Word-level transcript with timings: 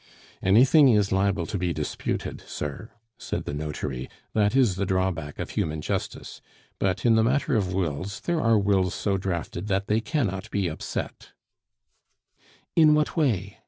"Anything 0.41 0.87
is 0.89 1.11
liable 1.11 1.45
to 1.45 1.59
be 1.59 1.73
disputed, 1.73 2.41
sir," 2.47 2.89
said 3.19 3.45
the 3.45 3.53
notary; 3.53 4.09
"that 4.33 4.55
is 4.55 4.75
the 4.75 4.85
drawback 4.87 5.37
of 5.37 5.51
human 5.51 5.79
justice. 5.79 6.41
But 6.79 7.05
in 7.05 7.13
the 7.13 7.23
matter 7.23 7.55
of 7.55 7.71
wills, 7.71 8.19
there 8.21 8.41
are 8.41 8.57
wills 8.57 8.95
so 8.95 9.17
drafted 9.19 9.67
that 9.67 9.85
they 9.85 10.01
cannot 10.01 10.49
be 10.49 10.67
upset" 10.67 11.33
"In 12.75 12.95
what 12.95 13.15
way?" 13.15 13.59